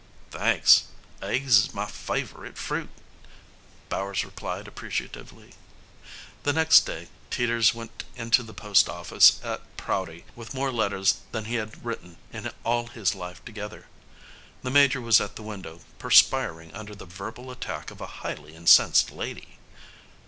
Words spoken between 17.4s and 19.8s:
attack of a highly incensed lady.